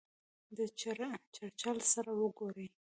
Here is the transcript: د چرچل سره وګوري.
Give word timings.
د 0.57 0.59
چرچل 0.79 1.77
سره 1.93 2.11
وګوري. 2.21 2.67